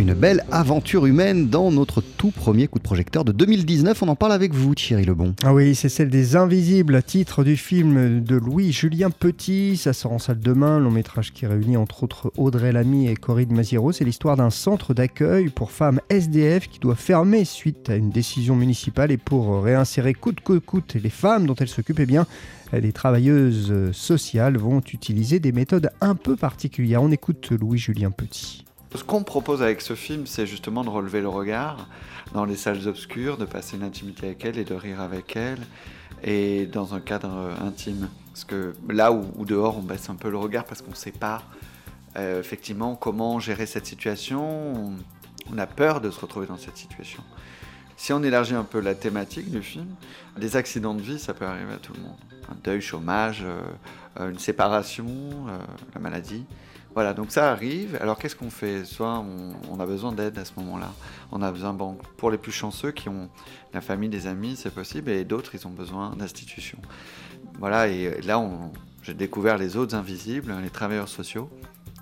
Une 0.00 0.14
belle 0.14 0.46
aventure 0.50 1.04
humaine 1.04 1.50
dans 1.50 1.70
notre 1.70 2.00
tout 2.00 2.30
premier 2.30 2.68
coup 2.68 2.78
de 2.78 2.82
projecteur 2.82 3.22
de 3.22 3.32
2019. 3.32 4.02
On 4.02 4.08
en 4.08 4.16
parle 4.16 4.32
avec 4.32 4.54
vous, 4.54 4.74
Thierry 4.74 5.04
Lebon. 5.04 5.34
Ah 5.44 5.52
oui, 5.52 5.74
c'est 5.74 5.90
celle 5.90 6.08
des 6.08 6.36
Invisibles, 6.36 7.02
titre 7.02 7.44
du 7.44 7.58
film 7.58 8.24
de 8.24 8.36
Louis-Julien 8.36 9.10
Petit. 9.10 9.76
Ça 9.76 9.92
sort 9.92 10.12
en 10.12 10.18
salle 10.18 10.40
demain, 10.40 10.78
long 10.78 10.90
métrage 10.90 11.34
qui 11.34 11.44
réunit 11.44 11.76
entre 11.76 12.02
autres 12.02 12.32
Audrey 12.38 12.72
Lamy 12.72 13.08
et 13.08 13.14
Corinne 13.14 13.52
Maziro. 13.52 13.92
C'est 13.92 14.06
l'histoire 14.06 14.38
d'un 14.38 14.48
centre 14.48 14.94
d'accueil 14.94 15.50
pour 15.50 15.70
femmes 15.70 16.00
SDF 16.08 16.68
qui 16.70 16.78
doit 16.78 16.94
fermer 16.94 17.44
suite 17.44 17.90
à 17.90 17.96
une 17.96 18.08
décision 18.08 18.56
municipale 18.56 19.12
et 19.12 19.18
pour 19.18 19.62
réinsérer 19.62 20.14
coûte 20.14 20.40
que 20.40 20.56
coûte 20.56 20.94
les 20.94 21.10
femmes 21.10 21.44
dont 21.44 21.56
elle 21.56 21.68
s'occupe, 21.68 22.00
eh 22.00 22.06
bien, 22.06 22.26
les 22.72 22.92
travailleuses 22.92 23.92
sociales 23.92 24.56
vont 24.56 24.80
utiliser 24.80 25.40
des 25.40 25.52
méthodes 25.52 25.90
un 26.00 26.14
peu 26.14 26.36
particulières. 26.36 27.02
On 27.02 27.10
écoute 27.10 27.50
Louis-Julien 27.50 28.10
Petit. 28.10 28.64
Ce 28.94 29.04
qu'on 29.04 29.22
propose 29.22 29.62
avec 29.62 29.80
ce 29.80 29.94
film, 29.94 30.26
c'est 30.26 30.46
justement 30.46 30.82
de 30.82 30.90
relever 30.90 31.20
le 31.20 31.28
regard 31.28 31.86
dans 32.34 32.44
les 32.44 32.56
salles 32.56 32.88
obscures, 32.88 33.36
de 33.36 33.44
passer 33.44 33.76
une 33.76 33.84
intimité 33.84 34.26
avec 34.26 34.44
elle 34.44 34.58
et 34.58 34.64
de 34.64 34.74
rire 34.74 35.00
avec 35.00 35.36
elle, 35.36 35.60
et 36.24 36.66
dans 36.66 36.94
un 36.94 37.00
cadre 37.00 37.52
intime. 37.64 38.08
Parce 38.32 38.44
que 38.44 38.74
là 38.88 39.12
où, 39.12 39.44
dehors, 39.44 39.78
on 39.78 39.82
baisse 39.82 40.10
un 40.10 40.16
peu 40.16 40.28
le 40.30 40.38
regard 40.38 40.64
parce 40.64 40.82
qu'on 40.82 40.90
ne 40.90 40.96
sait 40.96 41.12
pas 41.12 41.42
euh, 42.16 42.40
effectivement 42.40 42.96
comment 42.96 43.38
gérer 43.38 43.66
cette 43.66 43.86
situation, 43.86 44.92
on 45.52 45.58
a 45.58 45.66
peur 45.66 46.00
de 46.00 46.10
se 46.10 46.18
retrouver 46.18 46.46
dans 46.46 46.56
cette 46.58 46.76
situation. 46.76 47.22
Si 47.96 48.12
on 48.12 48.22
élargit 48.22 48.54
un 48.54 48.64
peu 48.64 48.80
la 48.80 48.94
thématique 48.94 49.50
du 49.50 49.62
film, 49.62 49.86
des 50.36 50.56
accidents 50.56 50.94
de 50.94 51.02
vie, 51.02 51.18
ça 51.18 51.34
peut 51.34 51.44
arriver 51.44 51.74
à 51.74 51.76
tout 51.76 51.92
le 51.92 52.00
monde. 52.00 52.16
Un 52.50 52.56
deuil, 52.64 52.80
chômage, 52.80 53.44
euh, 53.44 54.30
une 54.30 54.38
séparation, 54.38 55.06
euh, 55.06 55.58
la 55.94 56.00
maladie. 56.00 56.44
Voilà, 56.94 57.14
donc 57.14 57.30
ça 57.30 57.50
arrive. 57.50 57.96
Alors 58.00 58.18
qu'est-ce 58.18 58.36
qu'on 58.36 58.50
fait? 58.50 58.84
Soit 58.84 59.24
on, 59.70 59.80
a 59.80 59.86
besoin 59.86 60.12
d'aide 60.12 60.38
à 60.38 60.44
ce 60.44 60.52
moment-là. 60.58 60.92
On 61.30 61.40
a 61.42 61.50
besoin, 61.50 61.72
bon, 61.72 61.96
pour 62.16 62.30
les 62.30 62.38
plus 62.38 62.52
chanceux 62.52 62.90
qui 62.90 63.08
ont 63.08 63.28
la 63.72 63.80
famille, 63.80 64.08
des 64.08 64.26
amis, 64.26 64.56
c'est 64.56 64.74
possible, 64.74 65.10
et 65.10 65.24
d'autres, 65.24 65.54
ils 65.54 65.66
ont 65.66 65.70
besoin 65.70 66.14
d'institutions. 66.16 66.78
Voilà, 67.58 67.88
et 67.88 68.20
là, 68.22 68.42
j'ai 69.02 69.14
découvert 69.14 69.56
les 69.56 69.76
autres 69.76 69.94
invisibles, 69.94 70.54
les 70.62 70.70
travailleurs 70.70 71.08
sociaux, 71.08 71.48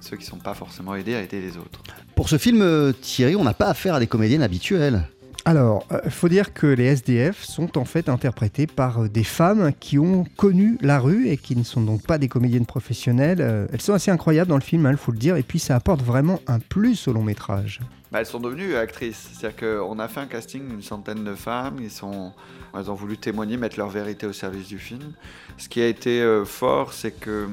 ceux 0.00 0.16
qui 0.16 0.24
ne 0.24 0.30
sont 0.30 0.38
pas 0.38 0.54
forcément 0.54 0.94
aidés 0.94 1.14
à 1.14 1.22
aider 1.22 1.40
les 1.40 1.56
autres. 1.56 1.82
Pour 2.14 2.28
ce 2.28 2.36
film, 2.36 2.60
euh, 2.60 2.92
Thierry, 2.92 3.36
on 3.36 3.44
n'a 3.44 3.54
pas 3.54 3.68
affaire 3.68 3.94
à 3.94 4.00
des 4.00 4.06
comédiennes 4.06 4.42
habituelles. 4.42 5.08
Alors, 5.46 5.84
il 5.90 5.96
euh, 5.96 6.10
faut 6.10 6.28
dire 6.28 6.54
que 6.54 6.66
les 6.66 6.84
SDF 6.84 7.44
sont 7.44 7.76
en 7.76 7.84
fait 7.84 8.08
interprétés 8.08 8.66
par 8.66 9.02
euh, 9.02 9.08
des 9.10 9.24
femmes 9.24 9.72
qui 9.78 9.98
ont 9.98 10.24
connu 10.38 10.78
la 10.80 10.98
rue 10.98 11.28
et 11.28 11.36
qui 11.36 11.54
ne 11.54 11.64
sont 11.64 11.82
donc 11.82 12.06
pas 12.06 12.16
des 12.16 12.28
comédiennes 12.28 12.64
professionnelles. 12.64 13.42
Euh, 13.42 13.66
elles 13.70 13.82
sont 13.82 13.92
assez 13.92 14.10
incroyables 14.10 14.48
dans 14.48 14.56
le 14.56 14.62
film, 14.62 14.84
il 14.84 14.94
hein, 14.94 14.96
faut 14.96 15.12
le 15.12 15.18
dire, 15.18 15.36
et 15.36 15.42
puis 15.42 15.58
ça 15.58 15.76
apporte 15.76 16.00
vraiment 16.00 16.40
un 16.46 16.60
plus 16.60 17.08
au 17.08 17.12
long 17.12 17.22
métrage. 17.22 17.80
Bah, 18.10 18.20
elles 18.20 18.26
sont 18.26 18.40
devenues 18.40 18.74
actrices, 18.76 19.32
c'est-à-dire 19.34 19.82
qu'on 19.82 19.98
a 19.98 20.08
fait 20.08 20.20
un 20.20 20.26
casting 20.26 20.66
d'une 20.66 20.82
centaine 20.82 21.24
de 21.24 21.34
femmes, 21.34 21.76
elles 21.78 22.90
ont 22.90 22.94
voulu 22.94 23.18
témoigner, 23.18 23.58
mettre 23.58 23.78
leur 23.78 23.90
vérité 23.90 24.26
au 24.26 24.32
service 24.32 24.68
du 24.68 24.78
film. 24.78 25.12
Ce 25.58 25.68
qui 25.68 25.82
a 25.82 25.88
été 25.88 26.42
fort, 26.46 26.92
c'est 26.92 27.12
que 27.12 27.48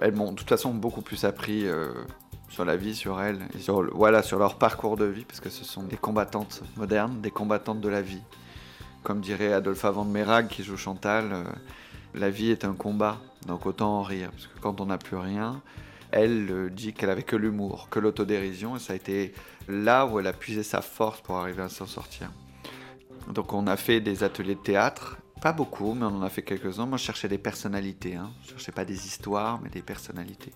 elles 0.00 0.12
m'ont 0.12 0.32
de 0.32 0.36
toute 0.36 0.48
façon 0.48 0.74
beaucoup 0.74 1.00
plus 1.00 1.24
appris 1.24 1.64
sur 2.54 2.64
la 2.64 2.76
vie, 2.76 2.94
sur 2.94 3.20
elles, 3.20 3.40
sur, 3.58 3.82
voilà, 3.96 4.22
sur 4.22 4.38
leur 4.38 4.58
parcours 4.58 4.96
de 4.96 5.06
vie, 5.06 5.24
parce 5.24 5.40
que 5.40 5.50
ce 5.50 5.64
sont 5.64 5.82
des 5.82 5.96
combattantes 5.96 6.62
modernes, 6.76 7.20
des 7.20 7.32
combattantes 7.32 7.80
de 7.80 7.88
la 7.88 8.00
vie. 8.00 8.22
Comme 9.02 9.20
dirait 9.20 9.52
Adolphe 9.52 9.84
Avant 9.84 10.04
de 10.04 10.10
Mérag 10.10 10.46
qui 10.46 10.62
joue 10.62 10.76
Chantal, 10.76 11.30
euh, 11.32 11.42
la 12.14 12.30
vie 12.30 12.52
est 12.52 12.64
un 12.64 12.74
combat, 12.74 13.18
donc 13.48 13.66
autant 13.66 13.98
en 13.98 14.02
rire, 14.02 14.30
parce 14.30 14.46
que 14.46 14.60
quand 14.60 14.80
on 14.80 14.86
n'a 14.86 14.98
plus 14.98 15.16
rien, 15.16 15.62
elle 16.12 16.48
euh, 16.48 16.70
dit 16.70 16.92
qu'elle 16.92 17.10
avait 17.10 17.24
que 17.24 17.34
l'humour, 17.34 17.88
que 17.90 17.98
l'autodérision, 17.98 18.76
et 18.76 18.78
ça 18.78 18.92
a 18.92 18.96
été 18.96 19.34
là 19.66 20.06
où 20.06 20.20
elle 20.20 20.28
a 20.28 20.32
puisé 20.32 20.62
sa 20.62 20.80
force 20.80 21.20
pour 21.22 21.36
arriver 21.36 21.62
à 21.62 21.68
s'en 21.68 21.86
sortir. 21.86 22.30
Donc 23.32 23.52
on 23.52 23.66
a 23.66 23.76
fait 23.76 24.00
des 24.00 24.22
ateliers 24.22 24.54
de 24.54 24.60
théâtre, 24.60 25.16
pas 25.44 25.52
beaucoup, 25.52 25.92
mais 25.92 26.06
on 26.06 26.16
en 26.16 26.22
a 26.22 26.30
fait 26.30 26.40
quelques-uns. 26.40 26.86
Moi, 26.86 26.96
je 26.96 27.04
cherchais 27.04 27.28
des 27.28 27.36
personnalités. 27.36 28.14
Hein. 28.14 28.30
Je 28.44 28.52
cherchais 28.52 28.72
pas 28.72 28.86
des 28.86 29.06
histoires, 29.06 29.60
mais 29.62 29.68
des 29.68 29.82
personnalités. 29.82 30.52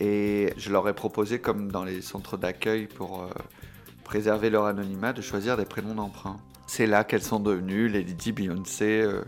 Et 0.00 0.52
je 0.56 0.72
leur 0.72 0.88
ai 0.88 0.94
proposé, 0.94 1.40
comme 1.40 1.70
dans 1.70 1.84
les 1.84 2.02
centres 2.02 2.36
d'accueil, 2.36 2.88
pour 2.88 3.22
euh, 3.22 3.28
préserver 4.02 4.50
leur 4.50 4.64
anonymat, 4.64 5.12
de 5.12 5.22
choisir 5.22 5.56
des 5.56 5.64
prénoms 5.64 5.94
d'emprunt. 5.94 6.38
C'est 6.72 6.86
là 6.86 7.02
qu'elles 7.02 7.24
sont 7.24 7.40
devenues 7.40 7.88
Lady 7.88 8.14
Di, 8.14 8.30
Beyoncé, 8.30 9.00
euh, 9.02 9.22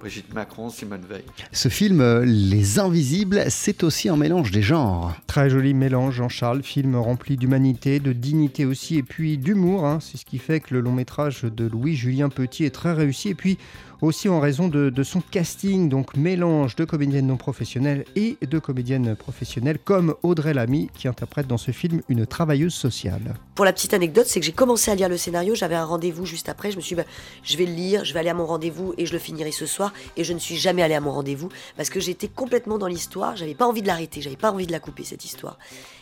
Brigitte 0.00 0.34
Macron, 0.34 0.70
Simone 0.70 1.04
Veil. 1.08 1.22
Ce 1.52 1.68
film, 1.68 2.00
euh, 2.00 2.24
Les 2.24 2.80
Invisibles, 2.80 3.44
c'est 3.48 3.84
aussi 3.84 4.08
un 4.08 4.16
mélange 4.16 4.50
des 4.50 4.60
genres. 4.60 5.14
Très 5.28 5.48
joli 5.48 5.72
mélange, 5.72 6.16
Jean-Charles. 6.16 6.64
Film 6.64 6.96
rempli 6.96 7.36
d'humanité, 7.36 8.00
de 8.00 8.12
dignité 8.12 8.64
aussi, 8.64 8.96
et 8.96 9.04
puis 9.04 9.38
d'humour. 9.38 9.86
Hein. 9.86 10.00
C'est 10.00 10.16
ce 10.16 10.24
qui 10.24 10.38
fait 10.38 10.58
que 10.58 10.74
le 10.74 10.80
long 10.80 10.90
métrage 10.90 11.42
de 11.42 11.64
Louis-Julien 11.64 12.28
Petit 12.28 12.64
est 12.64 12.74
très 12.74 12.92
réussi. 12.92 13.28
Et 13.28 13.34
puis 13.36 13.56
aussi 14.02 14.28
en 14.28 14.40
raison 14.40 14.68
de, 14.68 15.02
son 15.02 15.20
casting, 15.20 15.88
donc 15.88 16.16
mélange 16.16 16.76
de 16.76 16.84
comédiennes 16.84 17.26
non 17.26 17.36
professionnelles 17.36 18.04
et 18.16 18.36
de 18.40 18.58
comédiennes 18.58 19.14
professionnelles, 19.16 19.78
comme 19.78 20.14
Audrey 20.22 20.54
Lamy, 20.54 20.88
qui 20.94 21.08
interprète 21.08 21.46
dans 21.46 21.58
ce 21.58 21.70
film 21.70 22.00
une 22.08 22.26
travailleuse 22.26 22.74
sociale. 22.74 23.34
Pour 23.54 23.64
la 23.64 23.72
petite 23.72 23.94
anecdote, 23.94 24.26
c'est 24.26 24.40
que 24.40 24.46
j'ai 24.46 24.52
commencé 24.52 24.90
à 24.90 24.94
lire 24.94 25.08
le 25.08 25.16
scénario, 25.16 25.54
j'avais 25.54 25.74
un 25.74 25.84
rendez-vous 25.84 26.26
juste 26.26 26.48
après, 26.48 26.70
je 26.70 26.76
me 26.80 26.84
suis 26.84 26.96
dit, 26.96 27.02
bah, 27.02 27.08
je 27.42 27.56
vais 27.56 27.66
le 27.66 27.72
lire, 27.72 28.04
je 28.04 28.12
vais 28.12 28.20
aller 28.20 28.28
à 28.28 28.34
mon 28.34 28.46
rendez-vous 28.46 28.94
et 28.98 29.06
je 29.06 29.12
le 29.12 29.18
finirai 29.18 29.52
ce 29.52 29.66
soir 29.66 29.92
et 30.16 30.24
je 30.24 30.32
ne 30.32 30.38
suis 30.38 30.56
jamais 30.56 30.82
allée 30.82 30.94
à 30.94 31.00
mon 31.00 31.12
rendez-vous 31.12 31.48
parce 31.76 31.90
que 31.90 32.00
j'étais 32.00 32.28
complètement 32.28 32.78
dans 32.78 32.86
l'histoire. 32.86 33.36
J'avais 33.36 33.54
pas 33.54 33.66
envie 33.66 33.82
de 33.82 33.86
l'arrêter, 33.86 34.20
j'avais 34.20 34.36
pas 34.36 34.52
envie 34.52 34.66
de 34.66 34.72
la 34.72 34.80
couper 34.80 35.04
cette 35.04 35.24
histoire. 35.24 35.58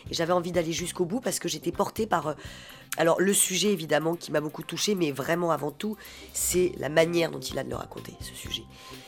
Et 0.09 0.13
j'avais 0.13 0.33
envie 0.33 0.51
d'aller 0.51 0.73
jusqu'au 0.73 1.05
bout 1.05 1.21
parce 1.21 1.39
que 1.39 1.47
j'étais 1.47 1.71
portée 1.71 2.07
par. 2.07 2.35
Euh, 2.97 3.01
alors 3.01 3.19
le 3.19 3.33
sujet 3.33 3.71
évidemment 3.71 4.15
qui 4.15 4.31
m'a 4.31 4.41
beaucoup 4.41 4.63
touchée, 4.63 4.95
mais 4.95 5.11
vraiment 5.11 5.51
avant 5.51 5.71
tout, 5.71 5.97
c'est 6.33 6.71
la 6.77 6.89
manière 6.89 7.31
dont 7.31 7.39
il 7.39 7.57
a 7.57 7.63
de 7.63 7.69
le 7.69 7.75
raconter 7.75 8.13
ce 8.21 8.33
sujet. 8.35 8.63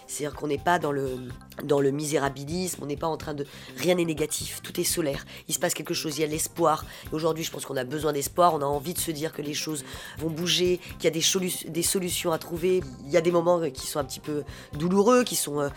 C'est-à-dire 0.08 0.38
qu'on 0.38 0.48
n'est 0.48 0.58
pas 0.58 0.78
dans 0.78 0.92
le, 0.92 1.92
misérabilisme, 1.92 2.84
on 2.84 2.86
n'est 2.86 2.98
pas 2.98 3.08
en 3.08 3.16
train 3.16 3.34
de... 3.34 3.46
Rien 3.78 3.96
n'est 3.96 4.04
négatif, 4.04 4.62
tout 4.62 4.78
est 4.78 4.84
solaire. 4.84 5.26
Il 5.48 5.54
se 5.54 5.60
passe 5.60 5.74
quelque 5.74 5.94
chose, 5.94 6.18
il 6.18 6.22
y 6.22 6.24
a 6.26 6.28
l'espoir. 6.28 6.84
Aujourd'hui, 7.14 7.46
je 7.46 7.52
pense 7.52 7.66
qu'on 7.66 7.78
a 7.78 7.86
besoin 7.86 8.12
d'espoir, 8.12 8.54
on 8.54 8.62
a 8.62 8.66
envie 8.66 8.94
de 8.94 9.00
se 9.00 9.12
dire 9.12 9.32
que 9.32 9.42
les 9.42 9.54
choses 9.54 9.86
vont 10.18 10.30
bouger, 10.30 10.82
qu'il 11.00 11.06
y 11.06 11.08
a 11.08 11.12
des, 11.12 11.82
solutions 11.82 12.34
à 12.34 12.38
trouver. 12.40 12.82
Il 13.06 13.12
y 13.12 13.16
a 13.16 13.22
des 13.22 13.32
moments 13.32 13.62
qui 13.70 13.88
sont 13.88 14.00
un 14.00 14.04
petit 14.04 14.20
peu 14.20 14.44
douloureux, 14.74 15.24
qui 15.24 15.38
sont 15.38 15.62
euh, 15.62 15.70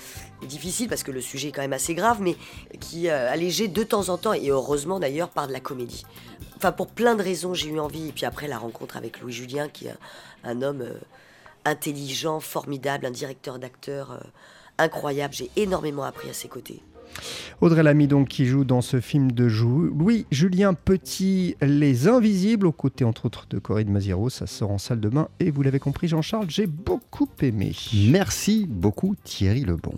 difficiles, 0.49 0.89
parce 0.89 1.05
que 1.05 1.13
le 1.13 1.21
sujet 1.21 1.49
est 1.49 1.53
quand 1.53 1.63
même 1.63 1.73
assez 1.73 1.95
grave, 1.95 2.21
mais 2.21 2.37
qui 2.81 3.09
euh, 3.09 3.37
de 3.37 3.83
temps 3.85 4.09
en 4.09 4.19
temps, 4.19 4.33
et 4.33 4.49
heureusement 4.49 4.99
d'ailleurs, 4.99 5.29
par 5.29 5.47
de 5.47 5.53
la 5.53 5.61
comédie. 5.61 6.05
Enfin, 6.57 6.73
pour 6.73 6.89
plein 6.89 7.15
de 7.15 7.23
raisons, 7.23 7.55
j'ai 7.55 7.69
eu 7.69 7.79
envie. 7.79 8.09
Et 8.09 8.13
puis 8.13 8.27
après, 8.27 8.49
la 8.49 8.59
rencontre 8.59 8.97
avec 8.97 9.21
Louis 9.21 9.33
Julien, 9.33 9.69
qui 9.69 9.87
est 9.87 9.95
un, 10.45 10.63
homme... 10.63 10.83
Euh, 10.83 10.99
intelligent, 11.65 12.41
formidable, 12.41 13.07
un 13.07 13.11
directeur 13.11 13.59
d'acteur 13.59 14.13
euh, 14.13 14.19
incroyable. 14.79 15.35
J'ai 15.35 15.51
énormément 15.57 16.05
appris 16.05 16.29
à 16.29 16.33
ses 16.33 16.49
côtés. 16.49 16.83
Audrey 17.61 17.83
Lamy 17.83 18.09
donc 18.09 18.29
qui 18.29 18.45
joue 18.45 18.65
dans 18.65 18.81
ce 18.81 19.01
film 19.01 19.31
de 19.31 19.49
Jou. 19.49 19.83
Louis 19.97 20.27
Julien 20.33 20.75
Petit, 20.75 21.57
Les 21.61 22.09
Invisibles, 22.09 22.67
aux 22.67 22.73
côtés 22.73 23.05
entre 23.05 23.27
autres 23.27 23.47
de 23.49 23.59
Corinne 23.59 23.91
Maziro. 23.91 24.31
Ça 24.31 24.47
sort 24.47 24.73
en 24.73 24.79
salle 24.79 25.01
demain 25.01 25.29
et 25.39 25.51
vous 25.51 25.63
l'avez 25.63 25.79
compris 25.79 26.09
Jean-Charles, 26.09 26.51
j'ai 26.51 26.67
beaucoup 26.67 27.29
aimé. 27.41 27.73
Merci 28.09 28.67
beaucoup 28.69 29.15
Thierry 29.23 29.61
Lebon. 29.61 29.95